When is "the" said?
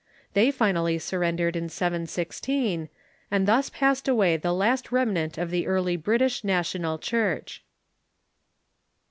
4.35-4.51, 5.51-5.67